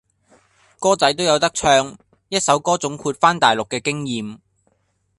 [0.79, 1.95] 歌仔都有得唱，
[2.29, 4.39] 一首歌總括番大陸嘅經驗